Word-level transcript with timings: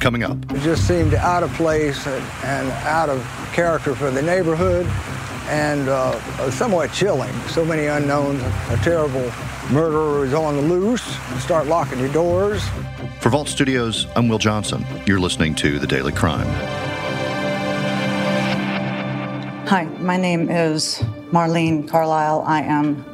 coming 0.00 0.22
up. 0.22 0.36
It 0.52 0.60
just 0.62 0.88
seemed 0.88 1.14
out 1.14 1.42
of 1.42 1.52
place 1.52 2.06
and, 2.06 2.24
and 2.44 2.70
out 2.86 3.08
of 3.08 3.22
character 3.52 3.94
for 3.94 4.10
the 4.10 4.22
neighborhood 4.22 4.86
and 5.48 5.88
uh, 5.88 6.50
somewhat 6.50 6.92
chilling. 6.92 7.32
So 7.48 7.64
many 7.64 7.86
unknowns, 7.86 8.42
a 8.70 8.76
terrible 8.82 9.30
murderer 9.70 10.24
is 10.24 10.34
on 10.34 10.56
the 10.56 10.62
loose. 10.62 11.02
Start 11.40 11.66
locking 11.66 11.98
your 11.98 12.12
doors. 12.12 12.62
For 13.20 13.30
Vault 13.30 13.48
Studios, 13.48 14.06
I'm 14.16 14.28
Will 14.28 14.38
Johnson. 14.38 14.84
You're 15.06 15.20
listening 15.20 15.54
to 15.56 15.78
The 15.78 15.86
Daily 15.86 16.12
Crime. 16.12 16.46
Hi, 19.66 19.84
my 20.00 20.16
name 20.16 20.48
is 20.48 20.96
Marlene 21.30 21.88
Carlisle. 21.88 22.42
I 22.46 22.62
am 22.62 23.04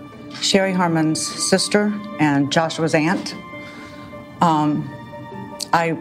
Sherry 0.41 0.73
Harmon's 0.73 1.21
sister 1.21 1.93
and 2.21 2.53
Joshua's 2.53 2.95
aunt. 2.95 3.35
Um, 4.41 4.89
I 5.73 5.99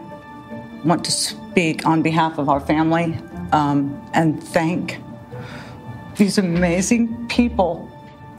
want 0.85 1.03
to 1.03 1.11
speak 1.11 1.85
on 1.85 2.01
behalf 2.03 2.37
of 2.37 2.47
our 2.47 2.59
family 2.59 3.17
um, 3.51 4.09
and 4.13 4.41
thank 4.41 4.99
these 6.15 6.37
amazing 6.37 7.27
people 7.27 7.89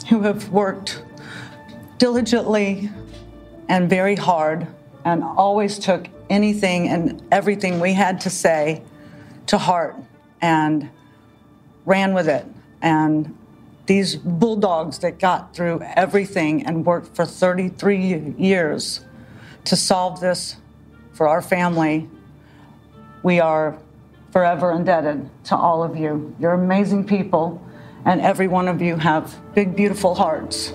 who 0.08 0.22
have 0.22 0.48
worked 0.50 1.02
diligently 1.98 2.88
and 3.68 3.90
very 3.90 4.14
hard 4.14 4.66
and 5.04 5.22
always 5.22 5.78
took 5.78 6.08
anything 6.30 6.88
and 6.88 7.22
everything 7.32 7.80
we 7.80 7.92
had 7.92 8.20
to 8.20 8.30
say 8.30 8.82
to 9.46 9.58
heart 9.58 9.96
and 10.40 10.88
ran 11.84 12.14
with 12.14 12.28
it. 12.28 12.46
And 12.82 13.36
these 13.86 14.16
bulldogs 14.16 14.98
that 15.00 15.18
got 15.18 15.54
through 15.54 15.80
everything 15.94 16.66
and 16.66 16.84
worked 16.84 17.14
for 17.14 17.24
33 17.24 18.34
years 18.38 19.04
to 19.64 19.76
solve 19.76 20.20
this 20.20 20.56
for 21.12 21.28
our 21.28 21.42
family, 21.42 22.08
we 23.22 23.40
are 23.40 23.78
forever 24.30 24.72
indebted 24.72 25.28
to 25.44 25.56
all 25.56 25.82
of 25.82 25.96
you. 25.96 26.34
You're 26.38 26.52
amazing 26.52 27.06
people, 27.06 27.62
and 28.04 28.20
every 28.20 28.48
one 28.48 28.68
of 28.68 28.82
you 28.82 28.96
have 28.96 29.38
big, 29.54 29.74
beautiful 29.74 30.14
hearts. 30.14 30.72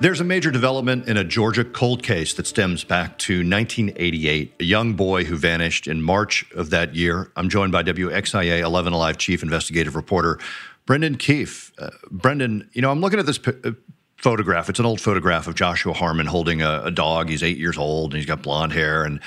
There's 0.00 0.20
a 0.20 0.24
major 0.24 0.50
development 0.50 1.08
in 1.08 1.16
a 1.16 1.24
Georgia 1.24 1.64
cold 1.64 2.02
case 2.02 2.34
that 2.34 2.46
stems 2.46 2.82
back 2.82 3.16
to 3.18 3.38
1988, 3.38 4.54
a 4.58 4.64
young 4.64 4.94
boy 4.94 5.24
who 5.24 5.36
vanished 5.36 5.86
in 5.86 6.02
March 6.02 6.44
of 6.52 6.70
that 6.70 6.94
year. 6.94 7.30
I'm 7.36 7.48
joined 7.48 7.72
by 7.72 7.84
WXIA 7.84 8.60
11 8.60 8.92
Alive 8.92 9.18
Chief 9.18 9.42
Investigative 9.42 9.94
Reporter 9.94 10.40
Brendan 10.84 11.16
Keefe. 11.16 11.72
Uh, 11.78 11.90
Brendan, 12.10 12.68
you 12.72 12.82
know, 12.82 12.90
I'm 12.90 13.00
looking 13.00 13.20
at 13.20 13.26
this 13.26 13.38
p- 13.38 13.52
uh, 13.62 13.70
photograph. 14.18 14.68
It's 14.68 14.80
an 14.80 14.86
old 14.86 15.00
photograph 15.00 15.46
of 15.46 15.54
Joshua 15.54 15.92
Harmon 15.92 16.26
holding 16.26 16.60
a, 16.60 16.82
a, 16.84 16.90
dog. 16.90 17.28
He's 17.28 17.42
eight 17.42 17.58
years 17.58 17.78
old 17.78 18.12
and 18.12 18.18
he's 18.18 18.26
got 18.26 18.42
blonde 18.42 18.72
hair. 18.72 19.04
And 19.04 19.20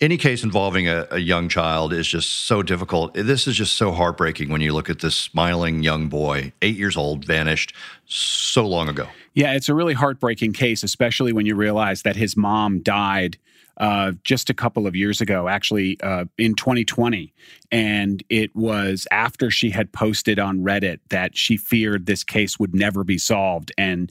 any 0.00 0.16
case 0.16 0.42
involving 0.42 0.88
a, 0.88 1.06
a, 1.10 1.18
young 1.18 1.48
child 1.48 1.92
is 1.92 2.08
just 2.08 2.46
so 2.46 2.62
difficult. 2.62 3.12
This 3.14 3.46
is 3.46 3.54
just 3.56 3.74
so 3.74 3.92
heartbreaking 3.92 4.48
when 4.48 4.62
you 4.62 4.72
look 4.72 4.88
at 4.88 5.00
this 5.00 5.14
smiling 5.14 5.82
young 5.82 6.08
boy, 6.08 6.52
eight 6.62 6.76
years 6.76 6.96
old, 6.96 7.24
vanished 7.24 7.74
so 8.06 8.66
long 8.66 8.88
ago. 8.88 9.06
Yeah, 9.34 9.52
it's 9.52 9.68
a 9.68 9.74
really 9.74 9.94
heartbreaking 9.94 10.54
case, 10.54 10.82
especially 10.82 11.32
when 11.32 11.44
you 11.44 11.54
realize 11.54 12.02
that 12.02 12.16
his 12.16 12.36
mom 12.36 12.80
died 12.80 13.36
uh, 13.76 14.12
just 14.24 14.50
a 14.50 14.54
couple 14.54 14.86
of 14.86 14.96
years 14.96 15.20
ago, 15.20 15.48
actually 15.48 15.98
uh, 16.02 16.24
in 16.38 16.54
2020. 16.54 17.32
And 17.70 18.22
it 18.28 18.54
was 18.56 19.06
after 19.10 19.50
she 19.50 19.70
had 19.70 19.92
posted 19.92 20.38
on 20.38 20.60
Reddit 20.60 21.00
that 21.10 21.36
she 21.36 21.56
feared 21.56 22.06
this 22.06 22.24
case 22.24 22.58
would 22.58 22.74
never 22.74 23.04
be 23.04 23.18
solved. 23.18 23.72
And 23.78 24.10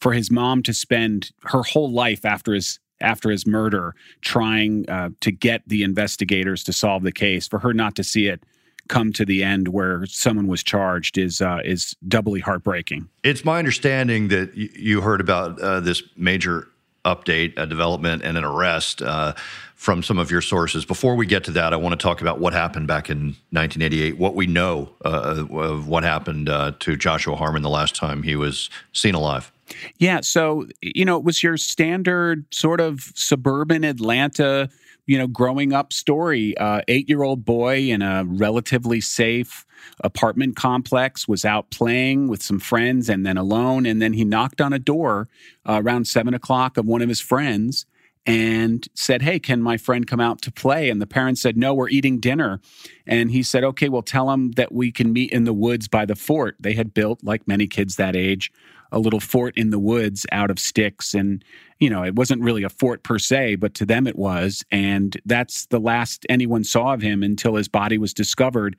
for 0.00 0.12
his 0.12 0.30
mom 0.30 0.62
to 0.64 0.74
spend 0.74 1.32
her 1.44 1.62
whole 1.62 1.90
life 1.90 2.24
after 2.24 2.54
his 2.54 2.78
after 3.00 3.30
his 3.30 3.46
murder 3.46 3.94
trying 4.20 4.88
uh, 4.88 5.10
to 5.20 5.30
get 5.30 5.62
the 5.66 5.82
investigators 5.82 6.64
to 6.64 6.72
solve 6.72 7.02
the 7.02 7.12
case, 7.12 7.46
for 7.46 7.58
her 7.60 7.72
not 7.72 7.94
to 7.96 8.04
see 8.04 8.26
it 8.26 8.42
come 8.88 9.12
to 9.12 9.24
the 9.24 9.44
end 9.44 9.68
where 9.68 10.06
someone 10.06 10.46
was 10.46 10.62
charged 10.62 11.18
is 11.18 11.40
uh, 11.40 11.60
is 11.64 11.94
doubly 12.06 12.40
heartbreaking. 12.40 13.08
It's 13.22 13.44
my 13.44 13.58
understanding 13.58 14.28
that 14.28 14.56
y- 14.56 14.70
you 14.74 15.02
heard 15.02 15.20
about 15.20 15.60
uh, 15.60 15.80
this 15.80 16.02
major 16.16 16.68
update, 17.14 17.54
a 17.56 17.66
development, 17.66 18.22
and 18.22 18.36
an 18.36 18.44
arrest 18.44 19.02
uh, 19.02 19.34
from 19.74 20.02
some 20.02 20.18
of 20.18 20.30
your 20.30 20.40
sources. 20.40 20.84
Before 20.84 21.14
we 21.14 21.24
get 21.26 21.44
to 21.44 21.50
that, 21.52 21.72
I 21.72 21.76
want 21.76 21.98
to 21.98 22.02
talk 22.02 22.20
about 22.20 22.40
what 22.40 22.52
happened 22.52 22.86
back 22.86 23.08
in 23.10 23.36
1988, 23.50 24.18
what 24.18 24.34
we 24.34 24.46
know 24.46 24.90
uh, 25.04 25.44
of 25.50 25.88
what 25.88 26.02
happened 26.02 26.48
uh, 26.48 26.72
to 26.80 26.96
Joshua 26.96 27.36
Harmon 27.36 27.62
the 27.62 27.70
last 27.70 27.94
time 27.94 28.22
he 28.22 28.36
was 28.36 28.70
seen 28.92 29.14
alive. 29.14 29.52
Yeah, 29.98 30.20
so 30.22 30.66
you 30.80 31.04
know, 31.04 31.16
it 31.16 31.24
was 31.24 31.42
your 31.42 31.56
standard 31.56 32.44
sort 32.52 32.80
of 32.80 33.12
suburban 33.14 33.84
Atlanta 33.84 34.68
you 35.08 35.16
know, 35.18 35.26
growing 35.26 35.72
up 35.72 35.92
story. 35.92 36.56
Uh, 36.58 36.82
Eight 36.86 37.08
year 37.08 37.22
old 37.22 37.44
boy 37.44 37.88
in 37.88 38.02
a 38.02 38.24
relatively 38.24 39.00
safe 39.00 39.66
apartment 40.04 40.54
complex 40.54 41.26
was 41.26 41.44
out 41.44 41.70
playing 41.70 42.28
with 42.28 42.42
some 42.42 42.60
friends 42.60 43.08
and 43.08 43.24
then 43.24 43.38
alone. 43.38 43.86
And 43.86 44.02
then 44.02 44.12
he 44.12 44.24
knocked 44.24 44.60
on 44.60 44.72
a 44.72 44.78
door 44.78 45.28
uh, 45.66 45.80
around 45.82 46.06
seven 46.06 46.34
o'clock 46.34 46.76
of 46.76 46.84
one 46.84 47.00
of 47.00 47.08
his 47.08 47.20
friends 47.20 47.86
and 48.26 48.86
said, 48.92 49.22
Hey, 49.22 49.38
can 49.38 49.62
my 49.62 49.78
friend 49.78 50.06
come 50.06 50.20
out 50.20 50.42
to 50.42 50.52
play? 50.52 50.90
And 50.90 51.00
the 51.00 51.06
parents 51.06 51.40
said, 51.40 51.56
No, 51.56 51.72
we're 51.72 51.88
eating 51.88 52.20
dinner. 52.20 52.60
And 53.06 53.30
he 53.30 53.42
said, 53.42 53.64
Okay, 53.64 53.88
well, 53.88 54.02
tell 54.02 54.30
him 54.30 54.52
that 54.52 54.72
we 54.72 54.92
can 54.92 55.14
meet 55.14 55.32
in 55.32 55.44
the 55.44 55.54
woods 55.54 55.88
by 55.88 56.04
the 56.04 56.16
fort. 56.16 56.56
They 56.60 56.74
had 56.74 56.92
built, 56.92 57.24
like 57.24 57.48
many 57.48 57.66
kids 57.66 57.96
that 57.96 58.14
age, 58.14 58.52
a 58.92 58.98
little 58.98 59.20
fort 59.20 59.56
in 59.56 59.70
the 59.70 59.78
woods 59.78 60.26
out 60.32 60.50
of 60.50 60.58
sticks 60.58 61.14
and 61.14 61.44
you 61.78 61.90
know 61.90 62.02
it 62.04 62.14
wasn't 62.14 62.40
really 62.42 62.62
a 62.62 62.68
fort 62.68 63.02
per 63.02 63.18
se 63.18 63.56
but 63.56 63.74
to 63.74 63.84
them 63.84 64.06
it 64.06 64.16
was 64.16 64.64
and 64.70 65.20
that's 65.24 65.66
the 65.66 65.80
last 65.80 66.26
anyone 66.28 66.64
saw 66.64 66.94
of 66.94 67.02
him 67.02 67.22
until 67.22 67.54
his 67.54 67.68
body 67.68 67.98
was 67.98 68.14
discovered 68.14 68.76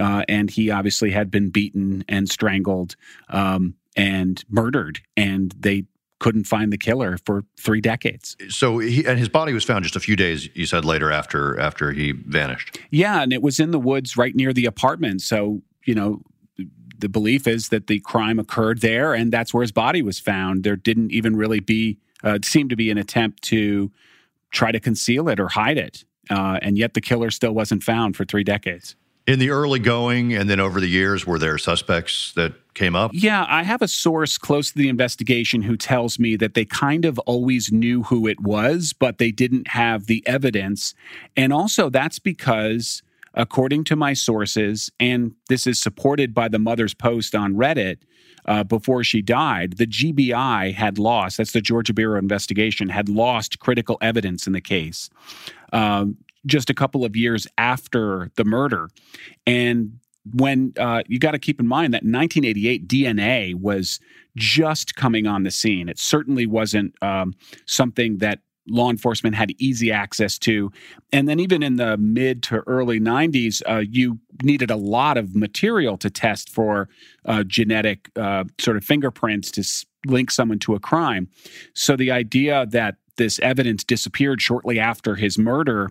uh, 0.00 0.24
and 0.28 0.50
he 0.50 0.70
obviously 0.70 1.10
had 1.10 1.30
been 1.30 1.50
beaten 1.50 2.04
and 2.08 2.30
strangled 2.30 2.96
um, 3.28 3.74
and 3.96 4.44
murdered 4.48 5.00
and 5.16 5.54
they 5.58 5.84
couldn't 6.22 6.44
find 6.44 6.72
the 6.72 6.78
killer 6.78 7.18
for 7.26 7.42
three 7.58 7.80
decades. 7.80 8.36
So 8.48 8.78
he, 8.78 9.04
and 9.04 9.18
his 9.18 9.28
body 9.28 9.52
was 9.52 9.64
found 9.64 9.82
just 9.82 9.96
a 9.96 10.00
few 10.00 10.14
days, 10.14 10.48
you 10.54 10.66
said 10.66 10.84
later 10.84 11.10
after 11.10 11.58
after 11.58 11.90
he 11.90 12.12
vanished. 12.12 12.78
Yeah, 12.90 13.22
and 13.22 13.32
it 13.32 13.42
was 13.42 13.58
in 13.58 13.72
the 13.72 13.80
woods 13.80 14.16
right 14.16 14.32
near 14.32 14.52
the 14.52 14.64
apartment. 14.64 15.20
So 15.20 15.62
you 15.84 15.96
know, 15.96 16.22
the 17.02 17.08
belief 17.08 17.46
is 17.46 17.68
that 17.68 17.88
the 17.88 18.00
crime 18.00 18.38
occurred 18.38 18.80
there, 18.80 19.12
and 19.12 19.30
that's 19.30 19.52
where 19.52 19.60
his 19.60 19.72
body 19.72 20.00
was 20.00 20.18
found. 20.18 20.64
There 20.64 20.76
didn't 20.76 21.10
even 21.10 21.36
really 21.36 21.60
be 21.60 21.98
uh, 22.24 22.38
seemed 22.42 22.70
to 22.70 22.76
be 22.76 22.90
an 22.90 22.96
attempt 22.96 23.42
to 23.42 23.90
try 24.52 24.72
to 24.72 24.80
conceal 24.80 25.28
it 25.28 25.38
or 25.38 25.48
hide 25.48 25.76
it, 25.76 26.04
uh, 26.30 26.58
and 26.62 26.78
yet 26.78 26.94
the 26.94 27.00
killer 27.00 27.30
still 27.30 27.52
wasn't 27.52 27.82
found 27.82 28.16
for 28.16 28.24
three 28.24 28.44
decades. 28.44 28.96
In 29.26 29.38
the 29.38 29.50
early 29.50 29.78
going, 29.78 30.32
and 30.32 30.48
then 30.48 30.58
over 30.58 30.80
the 30.80 30.88
years, 30.88 31.26
were 31.26 31.38
there 31.38 31.58
suspects 31.58 32.32
that 32.34 32.54
came 32.74 32.96
up? 32.96 33.10
Yeah, 33.14 33.44
I 33.48 33.62
have 33.62 33.82
a 33.82 33.88
source 33.88 34.38
close 34.38 34.72
to 34.72 34.78
the 34.78 34.88
investigation 34.88 35.62
who 35.62 35.76
tells 35.76 36.18
me 36.18 36.36
that 36.36 36.54
they 36.54 36.64
kind 36.64 37.04
of 37.04 37.18
always 37.20 37.70
knew 37.70 38.04
who 38.04 38.26
it 38.26 38.40
was, 38.40 38.92
but 38.92 39.18
they 39.18 39.30
didn't 39.30 39.68
have 39.68 40.06
the 40.06 40.26
evidence. 40.26 40.94
And 41.36 41.52
also, 41.52 41.90
that's 41.90 42.18
because 42.18 43.02
according 43.34 43.84
to 43.84 43.96
my 43.96 44.12
sources, 44.12 44.90
and 45.00 45.34
this 45.48 45.66
is 45.66 45.80
supported 45.80 46.34
by 46.34 46.48
the 46.48 46.58
mother's 46.58 46.94
post 46.94 47.34
on 47.34 47.54
Reddit 47.54 47.98
uh, 48.46 48.64
before 48.64 49.04
she 49.04 49.22
died, 49.22 49.76
the 49.76 49.86
GBI 49.86 50.74
had 50.74 50.98
lost, 50.98 51.36
that's 51.36 51.52
the 51.52 51.60
Georgia 51.60 51.94
Bureau 51.94 52.18
Investigation, 52.18 52.88
had 52.88 53.08
lost 53.08 53.58
critical 53.58 53.98
evidence 54.00 54.46
in 54.46 54.52
the 54.52 54.60
case 54.60 55.08
um, 55.72 56.16
just 56.44 56.70
a 56.70 56.74
couple 56.74 57.04
of 57.04 57.16
years 57.16 57.46
after 57.56 58.30
the 58.36 58.44
murder. 58.44 58.88
And 59.46 59.98
when 60.34 60.72
uh, 60.78 61.02
you 61.06 61.18
got 61.18 61.32
to 61.32 61.38
keep 61.38 61.58
in 61.60 61.66
mind 61.66 61.94
that 61.94 62.04
1988 62.04 62.86
DNA 62.86 63.54
was 63.54 63.98
just 64.36 64.94
coming 64.94 65.26
on 65.26 65.42
the 65.42 65.50
scene. 65.50 65.88
It 65.88 65.98
certainly 65.98 66.46
wasn't 66.46 66.94
um, 67.02 67.34
something 67.66 68.18
that 68.18 68.40
law 68.68 68.90
enforcement 68.90 69.34
had 69.34 69.52
easy 69.58 69.90
access 69.90 70.38
to. 70.38 70.70
And 71.12 71.28
then, 71.28 71.40
even 71.40 71.62
in 71.62 71.76
the 71.76 71.96
mid 71.96 72.42
to 72.44 72.62
early 72.66 73.00
90s, 73.00 73.62
uh, 73.68 73.82
you 73.88 74.18
needed 74.42 74.70
a 74.70 74.76
lot 74.76 75.16
of 75.16 75.34
material 75.34 75.96
to 75.98 76.10
test 76.10 76.48
for 76.48 76.88
uh, 77.24 77.44
genetic 77.44 78.10
uh, 78.16 78.44
sort 78.60 78.76
of 78.76 78.84
fingerprints 78.84 79.50
to 79.52 79.64
link 80.06 80.30
someone 80.30 80.58
to 80.60 80.74
a 80.74 80.80
crime. 80.80 81.28
So, 81.74 81.96
the 81.96 82.10
idea 82.10 82.66
that 82.66 82.96
this 83.16 83.38
evidence 83.40 83.84
disappeared 83.84 84.40
shortly 84.40 84.78
after 84.78 85.16
his 85.16 85.38
murder 85.38 85.90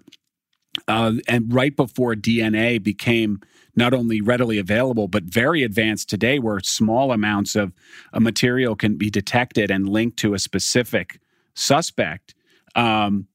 uh, 0.87 1.13
and 1.27 1.53
right 1.53 1.75
before 1.75 2.15
DNA 2.15 2.81
became 2.81 3.41
not 3.75 3.93
only 3.93 4.21
readily 4.21 4.57
available, 4.57 5.07
but 5.07 5.23
very 5.23 5.63
advanced 5.63 6.09
today, 6.09 6.39
where 6.39 6.59
small 6.59 7.11
amounts 7.11 7.55
of 7.55 7.71
a 8.11 8.19
material 8.19 8.75
can 8.75 8.97
be 8.97 9.09
detected 9.09 9.71
and 9.71 9.87
linked 9.87 10.17
to 10.17 10.33
a 10.33 10.39
specific 10.39 11.19
suspect 11.53 12.33
um, 12.75 13.27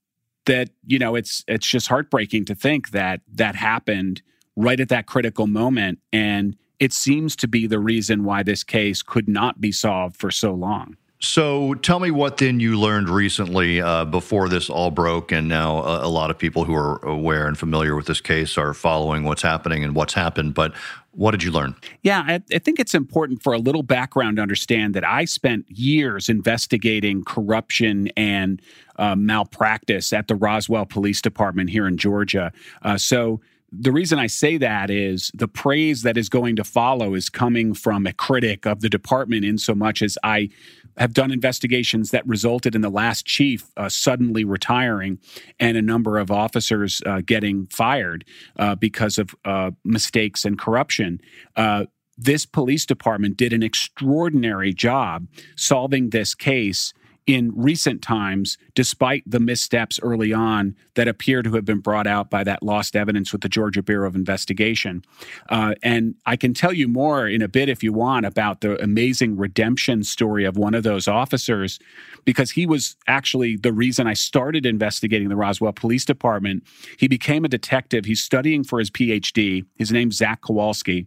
that 0.46 0.70
you 0.86 0.98
know 0.98 1.14
it's 1.14 1.44
it's 1.48 1.66
just 1.66 1.88
heartbreaking 1.88 2.44
to 2.46 2.54
think 2.54 2.90
that 2.90 3.20
that 3.32 3.56
happened 3.56 4.22
right 4.56 4.80
at 4.80 4.88
that 4.88 5.06
critical 5.06 5.46
moment. 5.46 5.98
And 6.12 6.56
it 6.78 6.92
seems 6.92 7.36
to 7.36 7.48
be 7.48 7.66
the 7.66 7.78
reason 7.78 8.24
why 8.24 8.42
this 8.42 8.62
case 8.62 9.02
could 9.02 9.28
not 9.28 9.60
be 9.60 9.72
solved 9.72 10.16
for 10.16 10.30
so 10.30 10.52
long 10.52 10.96
So 11.26 11.74
tell 11.74 11.98
me 11.98 12.10
what 12.10 12.36
then 12.36 12.60
you 12.60 12.78
learned 12.78 13.10
recently 13.10 13.80
uh, 13.80 14.04
before 14.04 14.48
this 14.48 14.70
all 14.70 14.90
broke, 14.90 15.32
and 15.32 15.48
now 15.48 15.82
a, 15.82 16.06
a, 16.06 16.08
lot 16.08 16.30
of 16.30 16.38
people 16.38 16.64
who 16.64 16.74
are 16.74 17.04
aware 17.04 17.46
and 17.48 17.58
familiar 17.58 17.96
with 17.96 18.06
this 18.06 18.20
case 18.20 18.56
are 18.56 18.72
following 18.72 19.24
what's 19.24 19.42
happening 19.42 19.82
and 19.82 19.94
what's 19.94 20.14
happened. 20.14 20.54
But 20.54 20.72
what 21.10 21.32
did 21.32 21.42
you 21.42 21.50
learn? 21.50 21.74
Yeah, 22.02 22.22
I, 22.26 22.42
I 22.52 22.58
think 22.58 22.78
it's 22.78 22.94
important 22.94 23.42
for 23.42 23.52
a 23.52 23.58
little 23.58 23.82
background 23.82 24.36
to 24.36 24.42
understand 24.42 24.94
that 24.94 25.04
I 25.04 25.24
spent 25.24 25.66
years 25.68 26.28
investigating 26.28 27.24
corruption 27.24 28.08
and 28.16 28.62
uh, 28.96 29.16
malpractice 29.16 30.12
at 30.12 30.28
the 30.28 30.36
Roswell 30.36 30.86
Police 30.86 31.20
Department 31.20 31.70
here 31.70 31.86
in 31.86 31.96
Georgia. 31.96 32.52
Uh, 32.82 32.96
so 32.96 33.40
the 33.72 33.92
reason 33.92 34.18
I 34.18 34.28
say 34.28 34.58
that 34.58 34.90
is 34.90 35.30
the 35.34 35.48
praise 35.48 36.02
that 36.02 36.16
is 36.16 36.28
going 36.28 36.56
to 36.56 36.64
follow 36.64 37.14
is 37.14 37.28
coming 37.28 37.74
from 37.74 38.06
a 38.06 38.12
critic 38.12 38.64
of 38.64 38.80
the 38.80 38.88
department, 38.88 39.44
in 39.44 39.58
so 39.58 39.74
much 39.74 40.02
as 40.02 40.16
I 40.22 40.50
have 40.96 41.12
done 41.12 41.30
investigations 41.30 42.10
that 42.10 42.26
resulted 42.26 42.74
in 42.74 42.80
the 42.80 42.90
last 42.90 43.26
chief 43.26 43.70
uh, 43.76 43.88
suddenly 43.88 44.44
retiring 44.44 45.18
and 45.60 45.76
a 45.76 45.82
number 45.82 46.18
of 46.18 46.30
officers 46.30 47.02
uh, 47.06 47.20
getting 47.24 47.66
fired 47.66 48.24
uh, 48.58 48.74
because 48.74 49.18
of 49.18 49.34
uh, 49.44 49.70
mistakes 49.84 50.44
and 50.44 50.58
corruption. 50.58 51.20
Uh, 51.54 51.86
this 52.18 52.46
police 52.46 52.86
department 52.86 53.36
did 53.36 53.52
an 53.52 53.62
extraordinary 53.62 54.72
job 54.72 55.26
solving 55.54 56.10
this 56.10 56.34
case 56.34 56.94
in 57.26 57.52
recent 57.54 58.02
times, 58.02 58.56
despite 58.74 59.22
the 59.26 59.40
missteps 59.40 59.98
early 60.02 60.32
on 60.32 60.76
that 60.94 61.08
appear 61.08 61.42
to 61.42 61.52
have 61.52 61.64
been 61.64 61.80
brought 61.80 62.06
out 62.06 62.30
by 62.30 62.44
that 62.44 62.62
lost 62.62 62.94
evidence 62.94 63.32
with 63.32 63.40
the 63.40 63.48
Georgia 63.48 63.82
Bureau 63.82 64.06
of 64.06 64.14
Investigation. 64.14 65.04
Uh, 65.48 65.74
and 65.82 66.14
I 66.24 66.36
can 66.36 66.54
tell 66.54 66.72
you 66.72 66.86
more 66.86 67.26
in 67.26 67.42
a 67.42 67.48
bit 67.48 67.68
if 67.68 67.82
you 67.82 67.92
want 67.92 68.26
about 68.26 68.60
the 68.60 68.80
amazing 68.80 69.36
redemption 69.36 70.04
story 70.04 70.44
of 70.44 70.56
one 70.56 70.74
of 70.74 70.84
those 70.84 71.08
officers, 71.08 71.80
because 72.24 72.52
he 72.52 72.64
was 72.64 72.96
actually 73.08 73.56
the 73.56 73.72
reason 73.72 74.06
I 74.06 74.14
started 74.14 74.64
investigating 74.64 75.28
the 75.28 75.36
Roswell 75.36 75.72
Police 75.72 76.04
Department. 76.04 76.62
He 76.96 77.08
became 77.08 77.44
a 77.44 77.48
detective. 77.48 78.04
He's 78.04 78.22
studying 78.22 78.62
for 78.62 78.78
his 78.78 78.90
PhD. 78.90 79.64
His 79.78 79.90
name's 79.90 80.16
Zach 80.16 80.42
Kowalski 80.42 81.06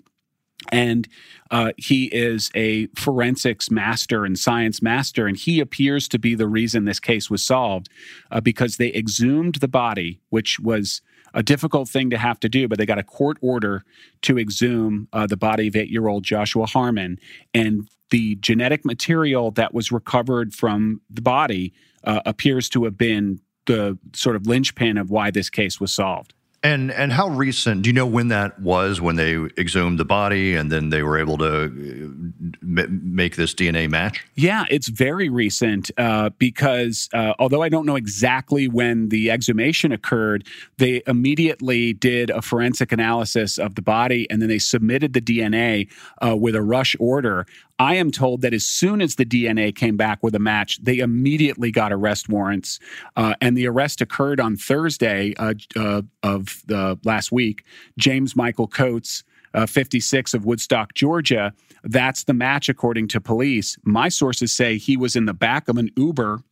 and 0.72 1.08
uh, 1.52 1.72
he 1.78 2.06
is 2.06 2.52
a 2.54 2.88
forensics 2.88 3.72
master 3.72 4.26
and 4.26 4.38
science 4.38 4.82
master 4.82 5.26
and 5.26 5.38
he 5.38 5.60
appears 5.60 6.08
to 6.08 6.20
be 6.20 6.36
the 6.36 6.48
reason 6.48 6.86
this 6.86 7.00
case 7.00 7.30
was 7.30 7.44
solved 7.44 7.90
uh, 8.32 8.42
because 8.42 8.78
they 8.78 8.94
exhumed 8.94 9.56
the 9.56 9.68
body 9.68 10.20
which 10.30 10.60
was 10.60 11.02
a 11.34 11.44
difficult 11.44 11.88
thing 11.88 12.10
to 12.10 12.18
have 12.18 12.40
to 12.40 12.50
do 12.50 12.68
but 12.68 12.78
they 12.78 12.86
got 12.86 13.00
a 13.00 13.04
court 13.04 13.38
order 13.42 13.84
to 14.22 14.38
exhume 14.38 15.08
uh, 15.14 15.26
the 15.26 15.38
body 15.38 15.68
of 15.68 15.76
eight-year-old 15.76 16.24
joshua 16.24 16.66
harmon. 16.66 17.20
And 17.54 17.90
the 18.10 18.36
genetic 18.36 18.86
material 18.86 19.52
that 19.52 19.74
was 19.74 19.92
recovered 19.92 20.54
from 20.54 21.02
the 21.10 21.22
body 21.22 21.74
uh, 22.04 22.22
appears 22.26 22.70
to 22.70 22.86
have 22.86 22.98
been 22.98 23.40
the 23.66 23.98
sort 24.14 24.36
of 24.36 24.48
linchpin 24.48 24.98
of 24.98 25.12
why 25.12 25.30
this 25.30 25.50
case 25.50 25.80
was 25.80 25.94
solved 25.94 26.34
and 26.64 26.92
and 26.92 27.12
how 27.14 27.30
recent? 27.30 27.84
Do 27.84 27.90
you 27.90 27.94
know 27.94 28.06
when 28.06 28.28
that 28.30 28.60
was? 28.60 29.00
When 29.00 29.16
they 29.16 29.36
exhumed 29.58 30.00
the 30.00 30.06
body, 30.06 30.56
and 30.56 30.72
then 30.72 30.90
they 30.90 31.04
were 31.04 31.18
able 31.18 31.38
to 31.38 31.66
uh, 31.66 32.86
make 32.90 33.36
this 33.36 33.54
DNA 33.54 33.90
match? 33.90 34.26
Yeah, 34.36 34.66
it's 34.70 34.90
very 34.90 35.30
recent 35.30 35.92
uh, 35.98 36.30
because 36.38 37.10
uh, 37.14 37.34
although 37.40 37.62
I 37.62 37.70
don't 37.70 37.86
know 37.86 37.96
exactly 37.96 38.68
when 38.68 39.10
the 39.10 39.32
exhumation 39.32 39.92
occurred, 39.92 40.46
they 40.78 41.02
immediately 41.08 41.94
did 41.94 42.30
a 42.30 42.42
forensic 42.42 42.92
analysis 42.92 43.58
of 43.58 43.76
the 43.76 43.82
body, 43.82 44.30
and 44.30 44.42
then 44.42 44.50
they 44.50 44.60
submitted 44.60 45.14
the 45.14 45.22
DNA 45.22 45.90
uh, 46.26 46.36
with 46.36 46.56
a 46.56 46.62
rush 46.62 46.96
order. 47.00 47.46
I 47.80 47.96
am 47.96 48.12
told 48.12 48.42
that 48.42 48.54
as 48.54 48.66
soon 48.66 49.02
as 49.02 49.16
the 49.16 49.26
DNA 49.26 49.74
came 49.74 49.96
back 49.96 50.22
with 50.22 50.36
a 50.36 50.40
match, 50.40 50.84
they 50.84 51.00
immediately 51.00 51.72
got 51.72 51.94
arrest 51.94 52.28
warrants. 52.28 52.78
Uh, 53.16 53.36
and 53.40 53.56
the 53.56 53.68
arrest 53.68 54.02
occurred 54.02 54.42
on 54.42 54.58
Thursday 54.58 55.34
uh, 55.38 55.54
uh, 55.78 56.02
of 56.22 56.62
the 56.68 57.00
last 57.06 57.32
week. 57.32 57.64
James 57.98 58.36
Michael 58.36 58.68
Coates, 58.68 59.24
uh, 59.54 59.66
56 59.66 60.34
of 60.34 60.46
Woodstock, 60.46 60.94
Georgia. 60.94 61.54
That's 61.84 62.26
the 62.26 62.34
match, 62.34 62.68
according 62.68 63.08
to 63.10 63.22
police. 63.22 63.78
My 63.84 64.10
sources 64.10 64.52
say 64.52 64.78
he 64.78 64.98
was 64.98 65.16
in 65.16 65.26
the 65.26 65.34
back 65.34 65.70
of 65.70 65.78
an 65.78 65.90
Uber 65.96 66.44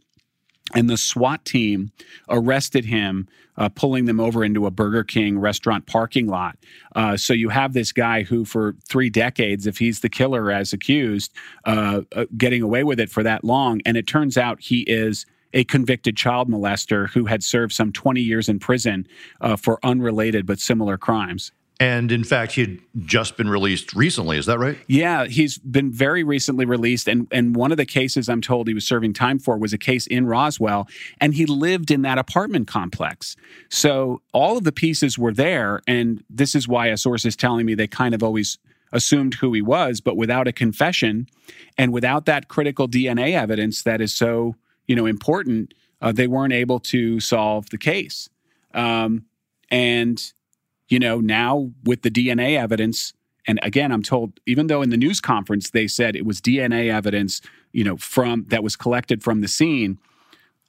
and 0.73 0.89
the 0.89 0.97
SWAT 0.97 1.45
team 1.45 1.91
arrested 2.29 2.85
him, 2.85 3.27
uh, 3.57 3.69
pulling 3.69 4.05
them 4.05 4.19
over 4.19 4.43
into 4.43 4.65
a 4.65 4.71
Burger 4.71 5.03
King 5.03 5.39
restaurant 5.39 5.85
parking 5.85 6.27
lot. 6.27 6.57
Uh, 6.95 7.15
so 7.15 7.33
you 7.33 7.49
have 7.49 7.73
this 7.73 7.91
guy 7.91 8.23
who, 8.23 8.45
for 8.45 8.75
three 8.87 9.09
decades, 9.09 9.65
if 9.65 9.77
he's 9.77 10.01
the 10.01 10.09
killer 10.09 10.51
as 10.51 10.73
accused, 10.73 11.31
uh, 11.65 12.01
uh 12.15 12.25
getting 12.37 12.61
away 12.61 12.83
with 12.83 12.99
it 12.99 13.09
for 13.09 13.23
that 13.23 13.43
long. 13.43 13.81
And 13.85 13.97
it 13.97 14.07
turns 14.07 14.37
out 14.37 14.61
he 14.61 14.81
is 14.81 15.25
a 15.53 15.63
convicted 15.63 16.17
child 16.17 16.49
molester 16.49 17.09
who 17.09 17.25
had 17.25 17.43
served 17.43 17.73
some 17.73 17.91
20 17.91 18.21
years 18.21 18.49
in 18.49 18.59
prison 18.59 19.07
uh, 19.41 19.55
for 19.55 19.79
unrelated 19.83 20.45
but 20.45 20.59
similar 20.59 20.97
crimes. 20.97 21.51
And 21.79 22.11
in 22.11 22.23
fact, 22.23 22.53
he 22.53 22.61
had 22.61 22.79
just 23.05 23.37
been 23.37 23.49
released 23.49 23.93
recently. 23.93 24.37
Is 24.37 24.47
that 24.47 24.57
right? 24.57 24.77
Yeah, 24.87 25.25
he's 25.25 25.59
been 25.59 25.91
very 25.91 26.23
recently 26.23 26.65
released. 26.65 27.07
And, 27.07 27.27
and 27.31 27.55
one 27.55 27.71
of 27.71 27.77
the 27.77 27.85
cases 27.85 28.27
I'm 28.27 28.41
told 28.41 28.67
he 28.67 28.73
was 28.73 28.87
serving 28.87 29.13
time 29.13 29.37
for 29.37 29.57
was 29.57 29.73
a 29.73 29.77
case 29.77 30.07
in 30.07 30.25
Roswell, 30.25 30.87
and 31.21 31.35
he 31.35 31.45
lived 31.45 31.91
in 31.91 32.01
that 32.01 32.17
apartment 32.17 32.67
complex. 32.67 33.35
So 33.69 34.21
all 34.33 34.57
of 34.57 34.63
the 34.63 34.71
pieces 34.71 35.19
were 35.19 35.33
there. 35.33 35.81
And 35.85 36.23
this 36.29 36.55
is 36.55 36.67
why 36.67 36.87
a 36.87 36.97
source 36.97 37.25
is 37.25 37.35
telling 37.35 37.65
me 37.67 37.75
they 37.75 37.87
kind 37.87 38.15
of 38.15 38.23
always 38.23 38.57
assumed 38.91 39.35
who 39.35 39.53
he 39.53 39.61
was, 39.61 40.01
but 40.01 40.17
without 40.17 40.47
a 40.47 40.51
confession 40.51 41.27
and 41.77 41.93
without 41.93 42.25
that 42.25 42.47
critical 42.47 42.87
DNA 42.87 43.33
evidence 43.33 43.83
that 43.83 44.01
is 44.01 44.13
so 44.13 44.55
you 44.87 44.95
know 44.95 45.05
important, 45.05 45.73
uh, 46.01 46.11
they 46.11 46.27
weren't 46.27 46.53
able 46.53 46.79
to 46.79 47.19
solve 47.19 47.69
the 47.69 47.77
case. 47.77 48.29
Um, 48.73 49.25
and 49.69 50.33
you 50.89 50.99
know, 50.99 51.19
now 51.19 51.71
with 51.83 52.01
the 52.01 52.11
DNA 52.11 52.57
evidence, 52.57 53.13
and 53.47 53.59
again, 53.63 53.91
I'm 53.91 54.03
told, 54.03 54.39
even 54.45 54.67
though 54.67 54.81
in 54.81 54.89
the 54.89 54.97
news 54.97 55.21
conference 55.21 55.69
they 55.69 55.87
said 55.87 56.15
it 56.15 56.25
was 56.25 56.41
DNA 56.41 56.91
evidence, 56.91 57.41
you 57.71 57.83
know, 57.83 57.97
from 57.97 58.45
that 58.49 58.63
was 58.63 58.75
collected 58.75 59.23
from 59.23 59.41
the 59.41 59.47
scene, 59.47 59.99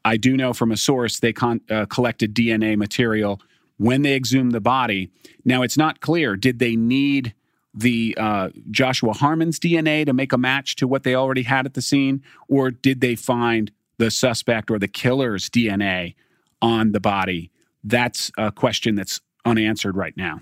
I 0.05 0.17
do 0.17 0.37
know 0.37 0.53
from 0.53 0.71
a 0.71 0.77
source 0.77 1.19
they 1.19 1.33
con- 1.33 1.61
uh, 1.69 1.87
collected 1.87 2.35
DNA 2.35 2.77
material 2.77 3.41
when 3.79 4.03
they 4.03 4.15
exhumed 4.15 4.53
the 4.53 4.61
body. 4.61 5.11
Now, 5.45 5.63
it's 5.63 5.77
not 5.77 6.01
clear. 6.01 6.37
Did 6.37 6.59
they 6.59 6.77
need 6.77 7.35
the 7.75 8.17
uh, 8.19 8.51
Joshua 8.71 9.13
Harmon's 9.13 9.59
DNA 9.59 10.07
to 10.07 10.13
make 10.13 10.33
a 10.33 10.39
match 10.39 10.77
to 10.77 10.89
what 10.89 11.03
they 11.03 11.15
already 11.15 11.43
had 11.43 11.67
at 11.67 11.75
the 11.75 11.83
scene, 11.83 12.23
or 12.49 12.71
did 12.71 13.01
they 13.01 13.15
find 13.15 13.71
the 13.99 14.11
suspect 14.11 14.71
or 14.71 14.79
the 14.79 14.89
killer's 14.89 15.51
DNA 15.51 16.15
on 16.61 16.93
the 16.93 17.01
body? 17.01 17.51
That's 17.85 18.31
a 18.37 18.51
question 18.51 18.95
that's 18.95 19.21
unanswered 19.49 19.97
right 19.97 20.17
now. 20.17 20.41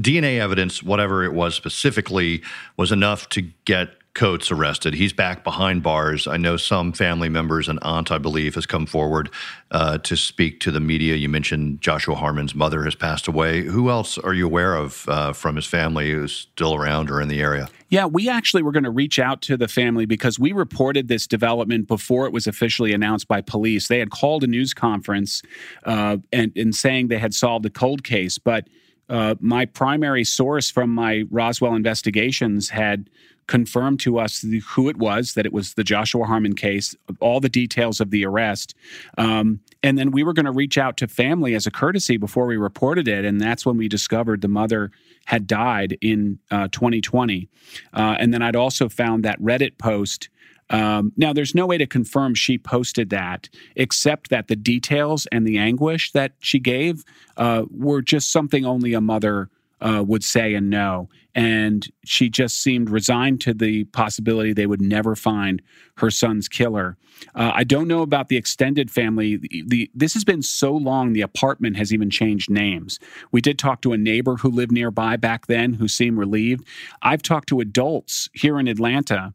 DNA 0.00 0.38
evidence, 0.38 0.82
whatever 0.82 1.24
it 1.24 1.32
was 1.32 1.54
specifically, 1.54 2.42
was 2.76 2.92
enough 2.92 3.28
to 3.30 3.42
get 3.64 3.95
Coates 4.16 4.50
arrested. 4.50 4.94
He's 4.94 5.12
back 5.12 5.44
behind 5.44 5.82
bars. 5.82 6.26
I 6.26 6.38
know 6.38 6.56
some 6.56 6.92
family 6.92 7.28
members, 7.28 7.68
an 7.68 7.78
aunt, 7.82 8.10
I 8.10 8.16
believe, 8.16 8.54
has 8.54 8.64
come 8.64 8.86
forward 8.86 9.30
uh, 9.70 9.98
to 9.98 10.16
speak 10.16 10.58
to 10.60 10.70
the 10.70 10.80
media. 10.80 11.16
You 11.16 11.28
mentioned 11.28 11.82
Joshua 11.82 12.14
Harmon's 12.14 12.54
mother 12.54 12.82
has 12.84 12.94
passed 12.94 13.28
away. 13.28 13.60
Who 13.62 13.90
else 13.90 14.16
are 14.16 14.32
you 14.32 14.46
aware 14.46 14.74
of 14.74 15.06
uh, 15.06 15.34
from 15.34 15.54
his 15.54 15.66
family 15.66 16.10
who's 16.12 16.32
still 16.32 16.74
around 16.74 17.10
or 17.10 17.20
in 17.20 17.28
the 17.28 17.42
area? 17.42 17.68
Yeah, 17.90 18.06
we 18.06 18.28
actually 18.28 18.62
were 18.62 18.72
going 18.72 18.84
to 18.84 18.90
reach 18.90 19.18
out 19.18 19.42
to 19.42 19.56
the 19.58 19.68
family 19.68 20.06
because 20.06 20.38
we 20.38 20.52
reported 20.52 21.08
this 21.08 21.26
development 21.26 21.86
before 21.86 22.26
it 22.26 22.32
was 22.32 22.46
officially 22.46 22.94
announced 22.94 23.28
by 23.28 23.42
police. 23.42 23.86
They 23.86 23.98
had 23.98 24.10
called 24.10 24.42
a 24.42 24.46
news 24.46 24.72
conference 24.72 25.42
uh, 25.84 26.16
and, 26.32 26.52
and 26.56 26.74
saying 26.74 27.08
they 27.08 27.18
had 27.18 27.34
solved 27.34 27.66
a 27.66 27.70
cold 27.70 28.02
case, 28.02 28.38
but 28.38 28.66
uh, 29.08 29.36
my 29.40 29.66
primary 29.66 30.24
source 30.24 30.70
from 30.70 30.90
my 30.90 31.24
Roswell 31.30 31.74
investigations 31.74 32.70
had 32.70 33.08
confirmed 33.46 34.00
to 34.00 34.18
us 34.18 34.40
the, 34.40 34.60
who 34.60 34.88
it 34.88 34.96
was, 34.96 35.34
that 35.34 35.46
it 35.46 35.52
was 35.52 35.74
the 35.74 35.84
Joshua 35.84 36.26
Harmon 36.26 36.54
case, 36.54 36.94
all 37.20 37.40
the 37.40 37.48
details 37.48 38.00
of 38.00 38.10
the 38.10 38.24
arrest. 38.24 38.74
Um, 39.18 39.60
and 39.82 39.96
then 39.96 40.10
we 40.10 40.24
were 40.24 40.32
going 40.32 40.46
to 40.46 40.52
reach 40.52 40.78
out 40.78 40.96
to 40.98 41.08
family 41.08 41.54
as 41.54 41.66
a 41.66 41.70
courtesy 41.70 42.16
before 42.16 42.46
we 42.46 42.56
reported 42.56 43.06
it. 43.06 43.24
And 43.24 43.40
that's 43.40 43.64
when 43.64 43.76
we 43.76 43.88
discovered 43.88 44.40
the 44.40 44.48
mother 44.48 44.90
had 45.26 45.46
died 45.46 45.96
in 46.00 46.38
uh, 46.50 46.68
2020. 46.68 47.48
Uh, 47.92 48.16
and 48.18 48.32
then 48.34 48.42
I'd 48.42 48.56
also 48.56 48.88
found 48.88 49.24
that 49.24 49.40
Reddit 49.40 49.78
post. 49.78 50.28
Um, 50.70 51.12
now, 51.16 51.32
there's 51.32 51.54
no 51.54 51.66
way 51.66 51.78
to 51.78 51.86
confirm 51.86 52.34
she 52.34 52.58
posted 52.58 53.10
that, 53.10 53.48
except 53.76 54.30
that 54.30 54.48
the 54.48 54.56
details 54.56 55.26
and 55.30 55.46
the 55.46 55.58
anguish 55.58 56.10
that 56.12 56.32
she 56.40 56.58
gave 56.58 57.04
uh, 57.36 57.62
were 57.70 58.02
just 58.02 58.32
something 58.32 58.64
only 58.64 58.92
a 58.92 59.00
mother 59.00 59.48
uh, 59.80 60.02
would 60.06 60.24
say 60.24 60.54
and 60.54 60.70
know. 60.70 61.08
And 61.34 61.86
she 62.04 62.30
just 62.30 62.62
seemed 62.62 62.88
resigned 62.88 63.40
to 63.42 63.52
the 63.52 63.84
possibility 63.84 64.52
they 64.52 64.66
would 64.66 64.80
never 64.80 65.14
find 65.14 65.60
her 65.98 66.10
son's 66.10 66.48
killer. 66.48 66.96
Uh, 67.34 67.52
I 67.54 67.64
don't 67.64 67.88
know 67.88 68.02
about 68.02 68.28
the 68.28 68.36
extended 68.36 68.90
family. 68.90 69.36
The, 69.36 69.64
the, 69.66 69.90
this 69.94 70.14
has 70.14 70.24
been 70.24 70.42
so 70.42 70.72
long, 70.72 71.12
the 71.12 71.20
apartment 71.20 71.76
has 71.76 71.92
even 71.92 72.08
changed 72.08 72.50
names. 72.50 72.98
We 73.32 73.40
did 73.40 73.58
talk 73.58 73.82
to 73.82 73.92
a 73.92 73.98
neighbor 73.98 74.36
who 74.36 74.50
lived 74.50 74.72
nearby 74.72 75.16
back 75.16 75.46
then 75.46 75.74
who 75.74 75.88
seemed 75.88 76.18
relieved. 76.18 76.66
I've 77.02 77.22
talked 77.22 77.48
to 77.50 77.60
adults 77.60 78.30
here 78.32 78.58
in 78.58 78.68
Atlanta 78.68 79.34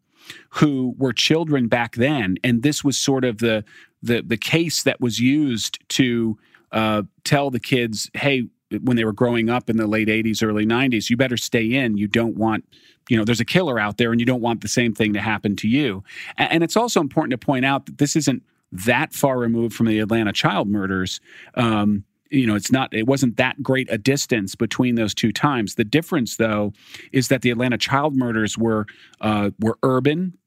who 0.50 0.96
were 0.98 1.14
children 1.14 1.68
back 1.68 1.96
then, 1.96 2.38
and 2.44 2.62
this 2.64 2.84
was 2.84 2.98
sort 2.98 3.26
of 3.26 3.40
the 3.40 3.64
the 4.04 4.22
the 4.22 4.38
case 4.38 4.84
that 4.84 5.02
was 5.02 5.20
used 5.20 5.80
to 5.90 6.38
uh, 6.72 7.04
tell 7.24 7.50
the 7.50 7.60
kids, 7.60 8.10
hey, 8.14 8.48
when 8.84 8.98
they 8.98 9.06
were 9.06 9.14
growing 9.14 9.50
up 9.50 9.70
in 9.70 9.78
the 9.78 9.88
late 9.88 10.08
80s, 10.08 10.44
early 10.44 10.66
90s, 10.66 11.10
you 11.10 11.18
better 11.18 11.38
stay 11.38 11.74
in. 11.74 11.98
You 11.98 12.08
don't 12.08 12.36
want, 12.36 12.66
you 13.10 13.18
know, 13.18 13.26
there's 13.26 13.40
a 13.40 13.46
killer 13.46 13.80
out 13.80 13.98
there 13.98 14.12
and 14.12 14.20
you 14.20 14.26
don't 14.26 14.42
want 14.42 14.62
the 14.62 14.68
same 14.68 14.94
thing 14.94 15.14
to 15.14 15.22
happen 15.22 15.56
to 15.58 15.68
you. 15.68 16.04
And, 16.38 16.64
it's 16.64 16.78
also 16.78 17.02
important 17.02 17.32
to 17.32 17.44
point 17.44 17.66
out 17.66 17.86
that 17.88 17.98
this 17.98 18.16
isn't 18.16 18.44
that 18.72 19.14
far 19.14 19.38
removed 19.38 19.76
from 19.76 19.88
the 19.88 20.00
Atlanta 20.00 20.32
child 20.32 20.70
murders. 20.70 21.20
Um, 21.56 22.06
you 22.30 22.48
know, 22.48 22.56
it's 22.56 22.72
not, 22.72 22.94
it 22.94 23.08
wasn't 23.08 23.36
that 23.38 23.62
great 23.62 23.92
a 23.92 23.98
distance 23.98 24.56
between 24.56 24.96
those 24.96 25.14
two 25.14 25.34
times. 25.34 25.76
The 25.76 25.84
difference, 25.84 26.38
though, 26.38 26.72
is 27.12 27.28
that 27.28 27.42
the 27.42 27.50
Atlanta 27.50 27.78
child 27.78 28.16
murders 28.16 28.58
were 28.58 28.86
uh, 29.20 29.50
were 29.60 29.78
urban, 29.84 30.38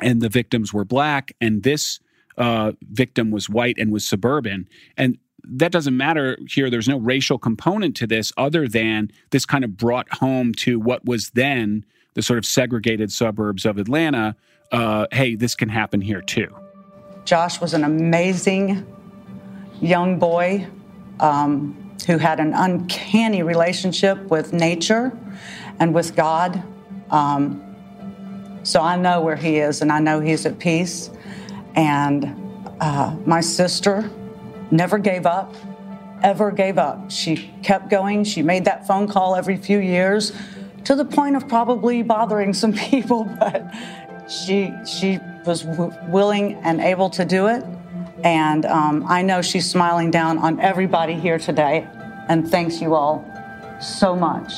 and 0.00 0.22
the 0.22 0.30
victims 0.30 0.72
were 0.72 0.86
black, 0.86 1.32
and 1.40 1.64
this 1.64 2.00
uh, 2.38 2.72
victim 2.92 3.30
was 3.30 3.50
white 3.50 3.76
and 3.78 3.92
was 3.92 4.06
suburban. 4.06 4.68
And 4.96 5.18
that 5.48 5.72
doesn't 5.72 5.96
matter 5.96 6.38
here. 6.48 6.70
There's 6.70 6.88
no 6.88 6.98
racial 6.98 7.38
component 7.38 7.96
to 7.96 8.06
this 8.06 8.32
other 8.36 8.68
than 8.68 9.10
this 9.30 9.46
kind 9.46 9.64
of 9.64 9.76
brought 9.76 10.12
home 10.14 10.52
to 10.54 10.78
what 10.78 11.04
was 11.04 11.30
then 11.30 11.84
the 12.14 12.22
sort 12.22 12.38
of 12.38 12.46
segregated 12.46 13.12
suburbs 13.12 13.64
of 13.64 13.78
Atlanta. 13.78 14.36
Uh, 14.70 15.06
hey, 15.12 15.34
this 15.34 15.54
can 15.54 15.68
happen 15.68 16.00
here 16.00 16.20
too. 16.20 16.54
Josh 17.24 17.60
was 17.60 17.74
an 17.74 17.84
amazing 17.84 18.86
young 19.80 20.18
boy 20.18 20.66
um, 21.20 21.94
who 22.06 22.18
had 22.18 22.40
an 22.40 22.54
uncanny 22.54 23.42
relationship 23.42 24.18
with 24.24 24.52
nature 24.52 25.16
and 25.78 25.94
with 25.94 26.16
God. 26.16 26.62
Um, 27.10 27.64
so 28.62 28.80
I 28.82 28.96
know 28.96 29.20
where 29.20 29.36
he 29.36 29.58
is 29.58 29.80
and 29.80 29.92
I 29.92 30.00
know 30.00 30.20
he's 30.20 30.44
at 30.44 30.58
peace. 30.58 31.10
And 31.74 32.34
uh, 32.80 33.16
my 33.24 33.40
sister, 33.40 34.10
never 34.70 34.98
gave 34.98 35.26
up, 35.26 35.54
ever 36.22 36.50
gave 36.50 36.78
up. 36.78 37.10
She 37.10 37.50
kept 37.62 37.90
going. 37.90 38.24
She 38.24 38.42
made 38.42 38.64
that 38.64 38.86
phone 38.86 39.08
call 39.08 39.36
every 39.36 39.56
few 39.56 39.78
years 39.78 40.32
to 40.84 40.94
the 40.94 41.04
point 41.04 41.36
of 41.36 41.48
probably 41.48 42.02
bothering 42.02 42.54
some 42.54 42.72
people, 42.90 43.24
but 43.24 43.72
she 44.28 44.72
she 44.86 45.18
was 45.46 45.62
w- 45.62 45.92
willing 46.08 46.54
and 46.56 46.80
able 46.80 47.10
to 47.10 47.24
do 47.24 47.46
it. 47.46 47.64
And 48.24 48.66
um, 48.66 49.04
I 49.08 49.22
know 49.22 49.42
she's 49.42 49.68
smiling 49.68 50.10
down 50.10 50.38
on 50.38 50.58
everybody 50.60 51.14
here 51.14 51.38
today. 51.38 51.86
And 52.28 52.48
thanks 52.48 52.80
you 52.80 52.94
all 52.94 53.24
so 53.80 54.14
much. 54.14 54.52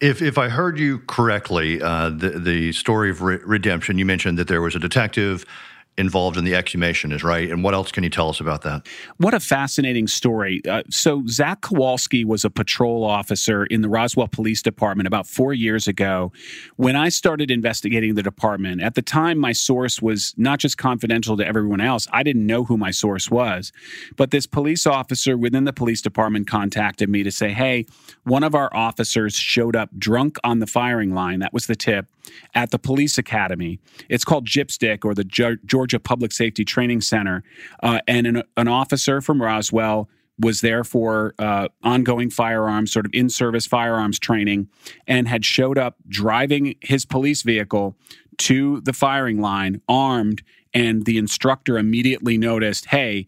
If, 0.00 0.20
if 0.20 0.36
I 0.36 0.48
heard 0.48 0.78
you 0.78 0.98
correctly, 0.98 1.80
uh, 1.80 2.10
the, 2.10 2.30
the 2.38 2.72
story 2.72 3.10
of 3.10 3.22
re- 3.22 3.38
redemption, 3.44 3.96
you 3.96 4.04
mentioned 4.04 4.38
that 4.38 4.48
there 4.48 4.60
was 4.60 4.74
a 4.74 4.78
detective 4.78 5.46
involved 5.96 6.36
in 6.36 6.44
the 6.44 6.54
exhumation 6.54 7.12
is 7.12 7.22
right. 7.22 7.50
And 7.50 7.62
what 7.62 7.74
else 7.74 7.92
can 7.92 8.04
you 8.04 8.10
tell 8.10 8.28
us 8.28 8.40
about 8.40 8.62
that? 8.62 8.86
What 9.18 9.34
a 9.34 9.40
fascinating 9.40 10.06
story. 10.06 10.60
Uh, 10.68 10.82
so, 10.90 11.22
Zach 11.26 11.60
Kowalski 11.60 12.24
was 12.24 12.44
a 12.44 12.50
patrol 12.50 13.04
officer 13.04 13.64
in 13.66 13.82
the 13.82 13.88
Roswell 13.88 14.28
Police 14.28 14.62
Department 14.62 15.06
about 15.06 15.26
four 15.26 15.52
years 15.52 15.86
ago. 15.86 16.32
When 16.76 16.96
I 16.96 17.08
started 17.08 17.50
investigating 17.50 18.14
the 18.14 18.22
department, 18.22 18.82
at 18.82 18.94
the 18.94 19.02
time, 19.02 19.38
my 19.38 19.52
source 19.52 20.02
was 20.02 20.34
not 20.36 20.58
just 20.58 20.78
confidential 20.78 21.36
to 21.36 21.46
everyone 21.46 21.80
else, 21.80 22.08
I 22.12 22.22
didn't 22.22 22.46
know 22.46 22.64
who 22.64 22.76
my 22.76 22.90
source 22.90 23.30
was. 23.30 23.72
But 24.16 24.30
this 24.30 24.46
police 24.46 24.86
officer 24.86 25.36
within 25.36 25.64
the 25.64 25.72
police 25.72 26.02
department 26.02 26.48
contacted 26.48 27.08
me 27.08 27.22
to 27.22 27.30
say, 27.30 27.52
hey, 27.52 27.86
one 28.24 28.42
of 28.42 28.54
our 28.54 28.74
officers 28.74 29.36
showed 29.36 29.76
up 29.76 29.90
drunk 29.98 30.38
on 30.42 30.58
the 30.58 30.66
firing 30.66 31.14
line. 31.14 31.40
That 31.40 31.52
was 31.52 31.66
the 31.66 31.76
tip 31.76 32.06
at 32.54 32.70
the 32.70 32.78
police 32.78 33.18
academy. 33.18 33.78
It's 34.08 34.24
called 34.24 34.46
GPSTC 34.46 35.04
or 35.04 35.14
the 35.14 35.24
Georgia 35.84 36.00
Public 36.00 36.32
Safety 36.32 36.64
Training 36.64 37.02
Center. 37.02 37.42
Uh, 37.82 38.00
and 38.08 38.26
an, 38.26 38.42
an, 38.56 38.68
officer 38.68 39.20
from 39.20 39.42
Roswell 39.42 40.08
was 40.38 40.62
there 40.62 40.82
for 40.82 41.34
uh, 41.38 41.68
ongoing 41.82 42.30
firearms, 42.30 42.90
sort 42.90 43.04
of 43.04 43.12
in 43.12 43.28
service 43.28 43.66
firearms 43.66 44.18
training, 44.18 44.68
and 45.06 45.28
had 45.28 45.44
showed 45.44 45.76
up 45.76 45.96
driving 46.08 46.76
his 46.80 47.04
police 47.04 47.42
vehicle 47.42 47.98
to 48.38 48.80
the 48.80 48.94
firing 48.94 49.42
line 49.42 49.82
armed. 49.86 50.42
And 50.72 51.04
the 51.04 51.18
instructor 51.18 51.76
immediately 51.76 52.38
noticed, 52.38 52.86
hey, 52.86 53.26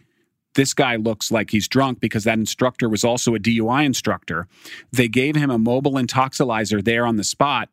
this 0.54 0.72
guy 0.72 0.96
looks 0.96 1.30
like 1.30 1.50
he's 1.50 1.68
drunk 1.68 2.00
because 2.00 2.24
that 2.24 2.38
instructor 2.38 2.88
was 2.88 3.04
also 3.04 3.34
a 3.34 3.38
DUI 3.38 3.84
instructor. 3.84 4.48
They 4.92 5.08
gave 5.08 5.36
him 5.36 5.50
a 5.50 5.58
mobile 5.58 5.92
Intoxilyzer 5.92 6.82
there 6.82 7.04
on 7.04 7.16
the 7.16 7.24
spot 7.24 7.68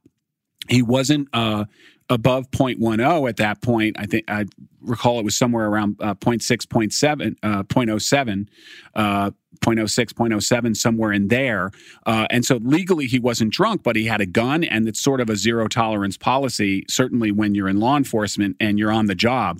he 0.69 0.81
wasn't 0.81 1.27
uh, 1.33 1.65
above 2.09 2.49
0.10 2.51 3.29
at 3.29 3.37
that 3.37 3.61
point. 3.61 3.95
I 3.97 4.05
think 4.05 4.25
I 4.27 4.45
recall 4.81 5.19
it 5.19 5.25
was 5.25 5.37
somewhere 5.37 5.67
around 5.67 5.95
uh, 5.99 6.15
0.6, 6.15 6.67
0.7, 6.67 7.35
uh, 7.43 7.63
0.07, 7.63 8.47
uh, 8.95 9.31
0.06, 9.61 10.13
0.07, 10.13 10.75
somewhere 10.75 11.11
in 11.11 11.29
there. 11.29 11.71
Uh, 12.05 12.27
and 12.29 12.45
so 12.45 12.57
legally 12.57 13.07
he 13.07 13.19
wasn't 13.19 13.53
drunk, 13.53 13.83
but 13.83 13.95
he 13.95 14.05
had 14.05 14.21
a 14.21 14.25
gun, 14.25 14.63
and 14.63 14.87
it's 14.87 15.01
sort 15.01 15.21
of 15.21 15.29
a 15.29 15.35
zero 15.35 15.67
tolerance 15.67 16.17
policy, 16.17 16.85
certainly 16.89 17.31
when 17.31 17.55
you're 17.55 17.69
in 17.69 17.79
law 17.79 17.97
enforcement 17.97 18.57
and 18.59 18.77
you're 18.77 18.91
on 18.91 19.07
the 19.07 19.15
job. 19.15 19.59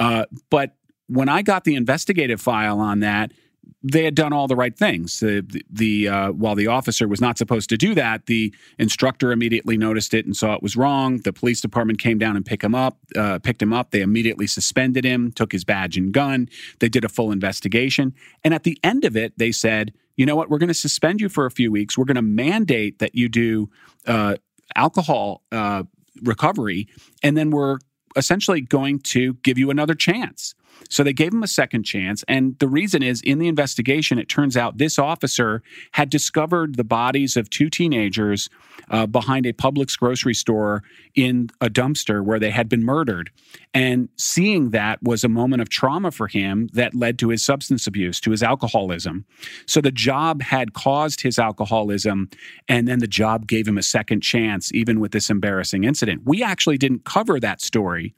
Uh, 0.00 0.24
but 0.50 0.76
when 1.08 1.28
I 1.28 1.42
got 1.42 1.64
the 1.64 1.76
investigative 1.76 2.40
file 2.40 2.80
on 2.80 3.00
that, 3.00 3.32
they 3.82 4.04
had 4.04 4.14
done 4.14 4.32
all 4.32 4.48
the 4.48 4.56
right 4.56 4.76
things. 4.76 5.20
The, 5.20 5.44
the 5.70 6.08
uh, 6.08 6.32
while 6.32 6.54
the 6.54 6.66
officer 6.66 7.06
was 7.06 7.20
not 7.20 7.38
supposed 7.38 7.68
to 7.70 7.76
do 7.76 7.94
that, 7.94 8.26
the 8.26 8.54
instructor 8.78 9.32
immediately 9.32 9.76
noticed 9.76 10.14
it 10.14 10.26
and 10.26 10.36
saw 10.36 10.54
it 10.54 10.62
was 10.62 10.76
wrong. 10.76 11.18
The 11.18 11.32
police 11.32 11.60
department 11.60 11.98
came 11.98 12.18
down 12.18 12.36
and 12.36 12.44
picked 12.44 12.64
him 12.64 12.74
up. 12.74 12.98
Uh, 13.14 13.38
picked 13.38 13.62
him 13.62 13.72
up. 13.72 13.90
They 13.90 14.00
immediately 14.00 14.46
suspended 14.46 15.04
him, 15.04 15.32
took 15.32 15.52
his 15.52 15.64
badge 15.64 15.96
and 15.96 16.12
gun. 16.12 16.48
They 16.80 16.88
did 16.88 17.04
a 17.04 17.08
full 17.08 17.32
investigation, 17.32 18.14
and 18.44 18.52
at 18.52 18.64
the 18.64 18.78
end 18.82 19.04
of 19.04 19.16
it, 19.16 19.38
they 19.38 19.52
said, 19.52 19.92
"You 20.16 20.26
know 20.26 20.36
what? 20.36 20.50
We're 20.50 20.58
going 20.58 20.68
to 20.68 20.74
suspend 20.74 21.20
you 21.20 21.28
for 21.28 21.46
a 21.46 21.50
few 21.50 21.70
weeks. 21.70 21.96
We're 21.96 22.04
going 22.04 22.16
to 22.16 22.22
mandate 22.22 22.98
that 22.98 23.14
you 23.14 23.28
do 23.28 23.70
uh, 24.06 24.36
alcohol." 24.74 25.42
Uh, 25.52 25.84
recovery 26.22 26.88
and 27.22 27.36
then 27.36 27.50
we're 27.50 27.76
essentially 28.16 28.60
going 28.60 28.98
to 28.98 29.34
give 29.34 29.58
you 29.58 29.70
another 29.70 29.94
chance. 29.94 30.54
So 30.88 31.02
they 31.02 31.12
gave 31.12 31.32
him 31.32 31.42
a 31.42 31.48
second 31.48 31.84
chance. 31.84 32.24
And 32.28 32.58
the 32.58 32.68
reason 32.68 33.02
is 33.02 33.20
in 33.22 33.38
the 33.38 33.48
investigation, 33.48 34.18
it 34.18 34.28
turns 34.28 34.56
out 34.56 34.78
this 34.78 34.98
officer 34.98 35.62
had 35.92 36.10
discovered 36.10 36.76
the 36.76 36.84
bodies 36.84 37.36
of 37.36 37.50
two 37.50 37.70
teenagers 37.70 38.48
uh, 38.90 39.06
behind 39.06 39.46
a 39.46 39.52
Publix 39.52 39.98
grocery 39.98 40.34
store 40.34 40.82
in 41.14 41.50
a 41.60 41.68
dumpster 41.68 42.24
where 42.24 42.38
they 42.38 42.50
had 42.50 42.68
been 42.68 42.84
murdered. 42.84 43.30
And 43.76 44.08
seeing 44.16 44.70
that 44.70 45.02
was 45.02 45.22
a 45.22 45.28
moment 45.28 45.60
of 45.60 45.68
trauma 45.68 46.10
for 46.10 46.28
him 46.28 46.70
that 46.72 46.94
led 46.94 47.18
to 47.18 47.28
his 47.28 47.44
substance 47.44 47.86
abuse, 47.86 48.20
to 48.20 48.30
his 48.30 48.42
alcoholism. 48.42 49.26
So 49.66 49.82
the 49.82 49.90
job 49.90 50.40
had 50.40 50.72
caused 50.72 51.20
his 51.20 51.38
alcoholism, 51.38 52.30
and 52.68 52.88
then 52.88 53.00
the 53.00 53.06
job 53.06 53.46
gave 53.46 53.68
him 53.68 53.76
a 53.76 53.82
second 53.82 54.22
chance, 54.22 54.72
even 54.72 54.98
with 54.98 55.12
this 55.12 55.28
embarrassing 55.28 55.84
incident. 55.84 56.22
We 56.24 56.42
actually 56.42 56.78
didn't 56.78 57.04
cover 57.04 57.38
that 57.40 57.60
story 57.60 58.14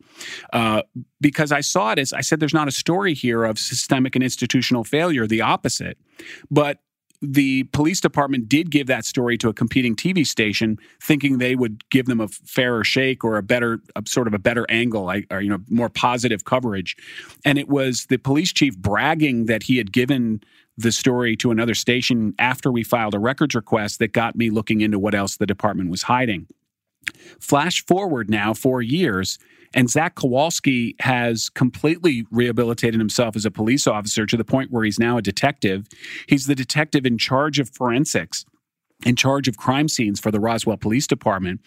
uh, 0.53 0.83
because 1.21 1.50
I 1.50 1.61
saw 1.61 1.91
it 1.91 1.99
as 1.99 2.12
I 2.12 2.21
said, 2.21 2.38
there's 2.38 2.55
not 2.55 2.69
a 2.69 2.73
story 2.73 3.12
here 3.12 3.43
of 3.43 3.59
systemic 3.59 4.15
and 4.15 4.23
institutional 4.23 4.85
failure, 4.85 5.27
the 5.27 5.41
opposite. 5.41 5.99
But 6.53 6.79
the 7.21 7.65
police 7.65 8.01
department 8.01 8.49
did 8.49 8.71
give 8.71 8.87
that 8.87 9.05
story 9.05 9.37
to 9.39 9.49
a 9.49 9.53
competing 9.53 9.97
TV 9.97 10.27
station, 10.27 10.79
thinking 11.03 11.39
they 11.39 11.57
would 11.57 11.89
give 11.91 12.07
them 12.07 12.21
a 12.21 12.29
fairer 12.29 12.85
shake 12.85 13.25
or 13.25 13.37
a 13.37 13.43
better, 13.43 13.81
a 13.97 14.03
sort 14.07 14.29
of 14.29 14.35
a 14.35 14.39
better 14.39 14.67
angle, 14.69 15.11
or 15.31 15.41
you 15.41 15.51
know, 15.51 15.59
more 15.69 15.89
positive 15.89 16.45
coverage. 16.45 16.97
And 17.45 17.59
it 17.59 17.69
was 17.69 18.07
the 18.07 18.19
police 18.19 18.53
chief 18.53 18.77
bragging 18.79 19.47
that 19.47 19.65
he 19.65 19.79
had 19.79 19.93
given 19.93 20.43
the 20.77 20.93
story 20.93 21.37
to 21.37 21.51
another 21.51 21.75
station 21.75 22.35
after 22.39 22.71
we 22.71 22.85
filed 22.85 23.15
a 23.15 23.19
records 23.19 23.57
request 23.57 23.99
that 23.99 24.13
got 24.13 24.37
me 24.37 24.49
looking 24.49 24.81
into 24.81 24.99
what 24.99 25.15
else 25.15 25.37
the 25.37 25.47
department 25.47 25.91
was 25.91 26.03
hiding. 26.03 26.47
Flash 27.41 27.85
forward 27.85 28.31
now 28.31 28.55
four 28.55 28.81
years, 28.81 29.39
and 29.75 29.91
Zach 29.91 30.15
Kowalski 30.15 30.97
has 31.01 31.49
completely 31.49 32.27
rehabilitated 32.31 33.01
himself 33.01 33.37
as 33.37 33.45
a 33.45 33.51
police 33.51 33.87
officer 33.87 34.27
to 34.27 34.37
the 34.37 34.45
point 34.45 34.71
where 34.71 34.85
he's 34.85 34.99
now 34.99 35.19
a 35.19 35.23
detective. 35.23 35.87
He's 36.27 36.47
the 36.47 36.55
detective 36.55 37.05
in 37.07 37.19
charge 37.19 37.59
of 37.59 37.69
forensics 37.69 38.45
in 39.05 39.17
charge 39.17 39.47
of 39.47 39.57
crime 39.57 39.89
scenes 39.89 40.19
for 40.19 40.31
the 40.31 40.41
Roswell 40.41 40.77
Police 40.77 41.07
Department. 41.07 41.61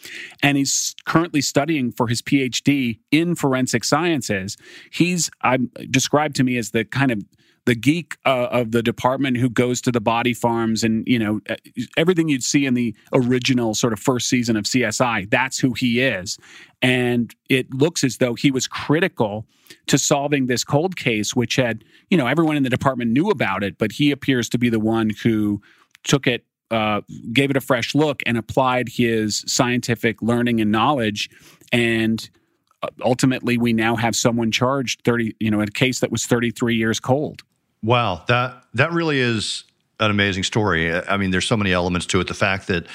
And 0.44 0.58
he's 0.58 0.96
currently 1.06 1.42
studying 1.42 1.92
for 1.92 2.08
his 2.08 2.22
PhD 2.22 3.00
in 3.10 3.36
forensic 3.36 3.84
sciences. 3.84 4.58
He's 4.92 5.30
I'm, 5.42 5.72
described 5.90 6.36
to 6.38 6.44
me 6.44 6.58
as 6.58 6.72
the 6.72 6.84
kind 6.84 7.12
of 7.12 7.24
the 7.66 7.76
geek 7.76 8.18
uh, 8.26 8.48
of 8.52 8.72
the 8.72 8.82
department 8.82 9.38
who 9.38 9.50
goes 9.50 9.82
to 9.82 9.92
the 9.92 10.02
body 10.02 10.34
farms 10.34 10.84
and 10.84 11.04
you 11.08 11.20
know 11.20 11.40
everything 11.98 12.28
you'd 12.28 12.44
see 12.44 12.66
in 12.66 12.74
the 12.74 12.96
original 13.14 13.74
sort 13.74 13.94
of 13.94 14.00
first 14.00 14.28
season 14.28 14.56
of 14.56 14.66
CSI 14.66 15.30
that's 15.30 15.60
who 15.60 15.74
he 15.74 16.02
is 16.02 16.38
and 16.82 17.36
it 17.50 17.74
looks 17.74 18.04
as 18.04 18.18
though 18.18 18.34
he 18.34 18.52
was 18.52 18.68
critical 18.68 19.46
to 19.88 19.98
solving 19.98 20.48
this 20.48 20.64
cold 20.64 20.96
case 20.96 21.36
which 21.36 21.56
had 21.56 21.84
you 22.10 22.18
know 22.18 22.28
everyone 22.28 22.58
in 22.58 22.64
the 22.64 22.70
department 22.70 23.12
knew 23.12 23.30
about 23.30 23.64
it 23.64 23.78
but 23.78 23.92
he 23.94 24.12
appears 24.12 24.50
to 24.50 24.58
be 24.58 24.70
the 24.70 24.80
one 24.80 25.12
who 25.24 25.62
took 26.04 26.28
it 26.28 26.46
uh, 26.72 27.02
gave 27.34 27.50
it 27.50 27.58
a 27.58 27.62
fresh 27.62 27.94
look 27.94 28.22
and 28.26 28.38
applied 28.38 28.88
his 28.88 29.44
scientific 29.46 30.22
learning 30.22 30.62
and 30.62 30.72
knowledge. 30.72 31.30
And 31.74 32.28
uh, 32.82 32.88
ultimately, 33.04 33.58
we 33.58 33.74
now 33.74 33.98
have 33.98 34.16
someone 34.16 34.52
charged 34.52 35.02
30, 35.04 35.36
you 35.40 35.52
know, 35.52 35.62
a 35.62 35.68
case 35.68 36.00
that 36.00 36.12
was 36.12 36.26
33 36.26 36.76
years 36.76 37.00
cold. 37.00 37.44
Wow. 37.84 38.24
That, 38.28 38.64
that 38.74 38.92
really 38.92 39.20
is 39.20 39.64
an 40.00 40.12
amazing 40.12 40.44
story. 40.44 40.94
I 40.94 41.18
mean, 41.18 41.32
there's 41.32 41.48
so 41.48 41.58
many 41.58 41.72
elements 41.72 42.06
to 42.08 42.20
it. 42.20 42.28
The 42.28 42.34
fact 42.34 42.68
that, 42.68 42.86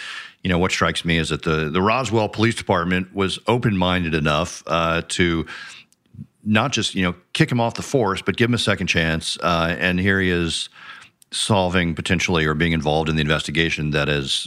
you 0.43 0.51
know, 0.51 0.59
what 0.59 0.71
strikes 0.73 1.05
me 1.05 1.19
is 1.19 1.29
that 1.31 1.43
the, 1.43 1.71
the 1.71 1.83
Roswell 1.83 2.29
Police 2.29 2.55
Department 2.55 3.15
was 3.15 3.39
open 3.47 3.77
minded 3.77 4.15
enough 4.15 4.63
uh, 4.67 5.03
to 5.09 5.47
not 6.47 6.73
just 6.73 6.95
you 6.95 7.03
know 7.03 7.15
kick 7.33 7.51
him 7.51 7.61
off 7.61 7.75
the 7.75 7.83
force, 7.83 8.23
but 8.23 8.37
give 8.37 8.49
him 8.49 8.55
a 8.55 8.59
second 8.59 8.87
chance. 8.87 9.37
Uh, 9.43 9.77
and 9.79 9.99
here 9.99 10.21
he 10.21 10.31
is 10.31 10.69
solving 11.33 11.95
potentially 11.95 12.47
or 12.47 12.55
being 12.55 12.73
involved 12.73 13.09
in 13.09 13.17
the 13.17 13.21
investigation 13.21 13.91
that 13.91 14.09
has 14.09 14.47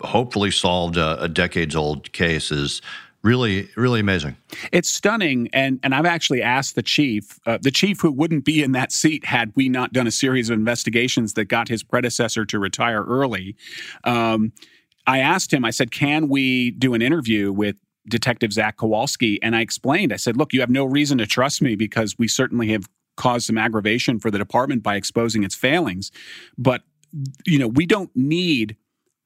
hopefully 0.00 0.50
solved 0.50 0.96
a, 0.96 1.20
a 1.20 1.28
decades 1.28 1.74
old 1.74 2.12
case 2.12 2.52
is 2.52 2.80
really 3.22 3.68
really 3.76 4.00
amazing. 4.00 4.36
It's 4.72 4.88
stunning 4.88 5.48
and 5.52 5.78
and 5.82 5.94
i've 5.94 6.06
actually 6.06 6.42
asked 6.42 6.74
the 6.74 6.82
chief 6.82 7.38
uh, 7.46 7.58
the 7.60 7.70
chief 7.70 8.00
who 8.00 8.10
wouldn't 8.10 8.44
be 8.44 8.62
in 8.62 8.72
that 8.72 8.92
seat 8.92 9.24
had 9.24 9.52
we 9.54 9.68
not 9.68 9.92
done 9.92 10.06
a 10.06 10.12
series 10.12 10.50
of 10.50 10.58
investigations 10.58 11.34
that 11.34 11.46
got 11.46 11.68
his 11.68 11.82
predecessor 11.82 12.44
to 12.46 12.58
retire 12.58 13.04
early. 13.04 13.56
Um, 14.04 14.52
i 15.06 15.18
asked 15.18 15.52
him 15.52 15.64
i 15.64 15.70
said 15.70 15.90
can 15.90 16.28
we 16.28 16.70
do 16.72 16.94
an 16.94 17.02
interview 17.02 17.52
with 17.52 17.76
Detective 18.08 18.52
Zach 18.52 18.78
Kowalski, 18.78 19.40
and 19.42 19.54
I 19.54 19.60
explained, 19.60 20.12
I 20.12 20.16
said, 20.16 20.36
look, 20.36 20.52
you 20.52 20.60
have 20.60 20.70
no 20.70 20.84
reason 20.84 21.18
to 21.18 21.26
trust 21.26 21.62
me 21.62 21.76
because 21.76 22.18
we 22.18 22.26
certainly 22.26 22.68
have 22.68 22.88
caused 23.16 23.46
some 23.46 23.58
aggravation 23.58 24.18
for 24.18 24.30
the 24.30 24.38
department 24.38 24.82
by 24.82 24.96
exposing 24.96 25.44
its 25.44 25.54
failings. 25.54 26.10
But, 26.58 26.82
you 27.46 27.58
know, 27.58 27.68
we 27.68 27.86
don't 27.86 28.10
need 28.16 28.76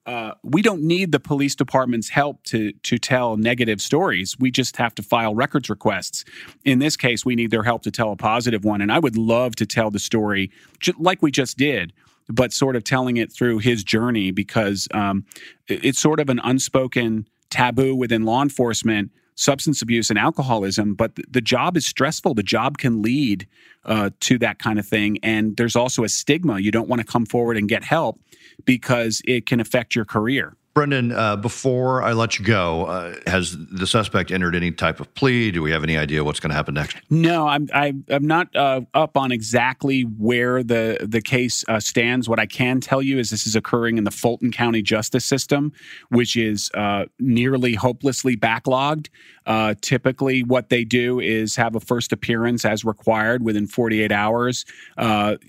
uh, 0.06 0.32
we 0.44 0.62
don't 0.62 0.82
need 0.82 1.10
the 1.10 1.18
police 1.18 1.56
department's 1.56 2.08
help 2.08 2.42
to 2.44 2.72
to 2.72 2.96
tell 2.96 3.36
negative 3.36 3.80
stories. 3.80 4.36
We 4.38 4.52
just 4.52 4.76
have 4.76 4.94
to 4.94 5.02
file 5.02 5.34
records 5.34 5.68
requests. 5.68 6.24
In 6.64 6.78
this 6.78 6.96
case, 6.96 7.24
we 7.24 7.34
need 7.34 7.50
their 7.50 7.64
help 7.64 7.82
to 7.82 7.90
tell 7.90 8.12
a 8.12 8.16
positive 8.16 8.64
one. 8.64 8.80
And 8.80 8.92
I 8.92 9.00
would 9.00 9.16
love 9.16 9.56
to 9.56 9.66
tell 9.66 9.90
the 9.90 9.98
story 9.98 10.52
like 10.98 11.22
we 11.22 11.32
just 11.32 11.58
did, 11.58 11.92
but 12.28 12.52
sort 12.52 12.76
of 12.76 12.84
telling 12.84 13.16
it 13.16 13.32
through 13.32 13.58
his 13.58 13.82
journey 13.82 14.30
because 14.30 14.86
um, 14.94 15.24
it's 15.66 15.98
sort 15.98 16.20
of 16.20 16.30
an 16.30 16.40
unspoken 16.44 17.26
taboo 17.50 17.94
within 17.96 18.24
law 18.24 18.42
enforcement 18.42 19.10
substance 19.36 19.82
abuse 19.82 20.10
and 20.10 20.18
alcoholism, 20.18 20.94
but 20.94 21.12
the 21.28 21.40
job 21.40 21.76
is 21.76 21.86
stressful. 21.86 22.34
The 22.34 22.42
job 22.42 22.78
can 22.78 23.02
lead 23.02 23.46
uh, 23.84 24.10
to 24.20 24.38
that 24.38 24.58
kind 24.58 24.78
of 24.78 24.86
thing. 24.86 25.18
And 25.22 25.56
there's 25.56 25.76
also 25.76 26.02
a 26.04 26.08
stigma. 26.08 26.58
You 26.58 26.72
don't 26.72 26.88
want 26.88 27.00
to 27.00 27.06
come 27.06 27.26
forward 27.26 27.56
and 27.56 27.68
get 27.68 27.84
help 27.84 28.18
because 28.64 29.22
it 29.24 29.46
can 29.46 29.60
affect 29.60 29.94
your 29.94 30.04
career. 30.04 30.56
Brendan, 30.76 31.10
uh, 31.10 31.36
before 31.36 32.02
I 32.02 32.12
let 32.12 32.38
you 32.38 32.44
go, 32.44 32.84
uh, 32.84 33.14
has 33.26 33.56
the 33.56 33.86
suspect 33.86 34.30
entered 34.30 34.54
any 34.54 34.70
type 34.70 35.00
of 35.00 35.14
plea? 35.14 35.50
Do 35.50 35.62
we 35.62 35.70
have 35.70 35.82
any 35.82 35.96
idea 35.96 36.22
what's 36.22 36.38
going 36.38 36.50
to 36.50 36.54
happen 36.54 36.74
next? 36.74 36.98
No, 37.08 37.48
I'm 37.48 37.66
I, 37.72 37.86
am 37.86 38.04
i 38.10 38.14
am 38.14 38.26
not 38.26 38.54
uh, 38.54 38.82
up 38.92 39.16
on 39.16 39.32
exactly 39.32 40.02
where 40.02 40.62
the 40.62 40.98
the 41.00 41.22
case 41.22 41.64
uh, 41.66 41.80
stands. 41.80 42.28
What 42.28 42.38
I 42.38 42.44
can 42.44 42.82
tell 42.82 43.00
you 43.00 43.18
is 43.18 43.30
this 43.30 43.46
is 43.46 43.56
occurring 43.56 43.96
in 43.96 44.04
the 44.04 44.10
Fulton 44.10 44.52
County 44.52 44.82
justice 44.82 45.24
system, 45.24 45.72
which 46.10 46.36
is 46.36 46.70
uh, 46.74 47.06
nearly 47.18 47.72
hopelessly 47.72 48.36
backlogged. 48.36 49.08
Uh, 49.46 49.74
typically, 49.80 50.42
what 50.42 50.68
they 50.68 50.84
do 50.84 51.20
is 51.20 51.56
have 51.56 51.74
a 51.74 51.80
first 51.80 52.12
appearance 52.12 52.66
as 52.66 52.84
required 52.84 53.42
within 53.42 53.66
48 53.66 54.12
hours. 54.12 54.66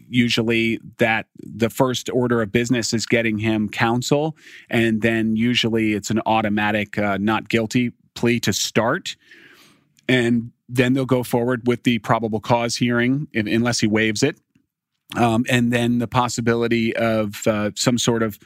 Usually, 0.08 0.80
that 1.00 1.26
the 1.36 1.70
first 1.70 2.10
order 2.12 2.42
of 2.42 2.54
business 2.54 2.94
is 2.94 3.06
getting 3.06 3.40
him 3.40 3.68
counsel, 3.68 4.38
and 4.70 5.02
then 5.02 5.17
usually 5.36 5.94
it's 5.94 6.10
an 6.10 6.22
automatic 6.26 6.98
uh, 6.98 7.18
not 7.20 7.50
guilty 7.50 7.94
plea 8.14 8.40
to 8.42 8.54
start. 8.54 9.16
And 10.08 10.52
then 10.70 10.94
they'll 10.94 11.06
go 11.06 11.24
forward 11.24 11.68
with 11.68 11.84
the 11.84 12.00
probable 12.00 12.40
cause 12.40 12.76
hearing, 12.76 13.28
if, 13.34 13.48
unless 13.48 13.80
he 13.80 13.88
waives 13.88 14.24
it. 14.24 14.38
Um, 15.16 15.46
and 15.50 15.72
then 15.72 16.00
the 16.00 16.08
possibility 16.08 16.96
of 16.96 17.48
uh, 17.48 17.72
some 17.76 17.98
sort 17.98 18.24
of 18.24 18.38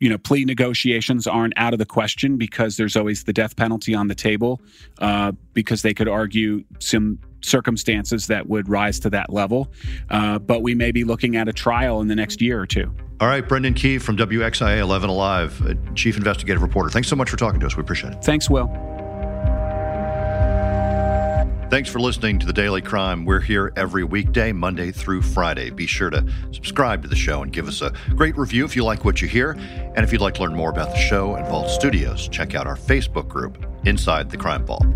you 0.00 0.08
know, 0.08 0.18
plea 0.18 0.44
negotiations 0.44 1.26
aren't 1.26 1.54
out 1.56 1.72
of 1.72 1.78
the 1.78 1.86
question 1.86 2.36
because 2.36 2.76
there's 2.76 2.96
always 2.96 3.24
the 3.24 3.32
death 3.32 3.56
penalty 3.56 3.94
on 3.94 4.06
the 4.06 4.14
table, 4.14 4.60
uh, 5.00 5.32
because 5.54 5.82
they 5.82 5.92
could 5.92 6.08
argue 6.08 6.64
some 6.78 7.18
circumstances 7.40 8.26
that 8.26 8.48
would 8.48 8.68
rise 8.68 8.98
to 9.00 9.10
that 9.10 9.32
level. 9.32 9.70
Uh, 10.10 10.38
but 10.38 10.62
we 10.62 10.74
may 10.74 10.90
be 10.90 11.04
looking 11.04 11.36
at 11.36 11.48
a 11.48 11.52
trial 11.52 12.00
in 12.00 12.08
the 12.08 12.16
next 12.16 12.40
year 12.40 12.60
or 12.60 12.66
two. 12.66 12.92
All 13.20 13.26
right, 13.26 13.46
Brendan 13.46 13.74
Keefe 13.74 14.02
from 14.02 14.16
WXIA 14.16 14.78
11 14.78 15.10
Alive, 15.10 15.60
uh, 15.66 15.74
Chief 15.94 16.16
Investigative 16.16 16.62
Reporter. 16.62 16.88
Thanks 16.88 17.08
so 17.08 17.16
much 17.16 17.28
for 17.30 17.36
talking 17.36 17.58
to 17.60 17.66
us. 17.66 17.76
We 17.76 17.80
appreciate 17.80 18.12
it. 18.12 18.22
Thanks, 18.22 18.48
Will. 18.48 18.68
Thanks 21.70 21.90
for 21.90 22.00
listening 22.00 22.38
to 22.38 22.46
The 22.46 22.52
Daily 22.52 22.80
Crime. 22.80 23.26
We're 23.26 23.40
here 23.40 23.74
every 23.76 24.02
weekday, 24.02 24.52
Monday 24.52 24.90
through 24.90 25.20
Friday. 25.20 25.68
Be 25.68 25.86
sure 25.86 26.08
to 26.08 26.24
subscribe 26.50 27.02
to 27.02 27.08
the 27.08 27.16
show 27.16 27.42
and 27.42 27.52
give 27.52 27.68
us 27.68 27.82
a 27.82 27.92
great 28.16 28.38
review 28.38 28.64
if 28.64 28.74
you 28.74 28.84
like 28.84 29.04
what 29.04 29.20
you 29.20 29.28
hear. 29.28 29.50
And 29.50 29.98
if 29.98 30.10
you'd 30.10 30.22
like 30.22 30.34
to 30.34 30.42
learn 30.42 30.54
more 30.54 30.70
about 30.70 30.92
the 30.92 30.96
show 30.96 31.34
and 31.34 31.46
Vault 31.48 31.68
Studios, 31.68 32.26
check 32.28 32.54
out 32.54 32.66
our 32.66 32.76
Facebook 32.76 33.28
group, 33.28 33.66
Inside 33.84 34.30
the 34.30 34.38
Crime 34.38 34.64
Vault. 34.64 34.86